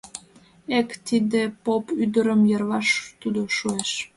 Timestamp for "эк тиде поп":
0.77-1.85